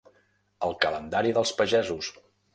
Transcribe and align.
El 0.67 0.73
calendari 0.85 1.35
dels 1.39 1.53
pagesos. 1.61 2.13